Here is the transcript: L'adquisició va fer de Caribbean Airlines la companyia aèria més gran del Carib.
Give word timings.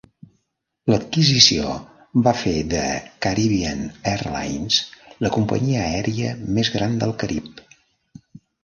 L'adquisició 0.91 1.73
va 2.29 2.33
fer 2.45 2.55
de 2.71 2.81
Caribbean 3.27 3.85
Airlines 4.15 4.81
la 5.27 5.33
companyia 5.39 5.87
aèria 5.93 6.37
més 6.59 6.75
gran 6.79 6.99
del 7.05 7.17
Carib. 7.25 7.65